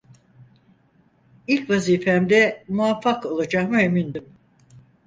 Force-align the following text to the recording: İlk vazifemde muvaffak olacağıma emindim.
İlk 1.47 1.69
vazifemde 1.69 2.63
muvaffak 2.67 3.25
olacağıma 3.25 3.81
emindim. 3.81 4.33